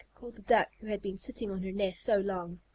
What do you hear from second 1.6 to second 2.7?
her nest so long.